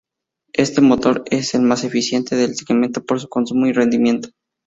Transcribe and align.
Este 0.55 0.81
motor 0.81 1.25
es 1.29 1.53
el 1.53 1.61
más 1.61 1.83
eficiente 1.83 2.35
del 2.35 2.55
segmento 2.55 3.03
por 3.05 3.19
su 3.19 3.29
consumo 3.29 3.67
y 3.67 3.73
rendimiento. 3.73 4.29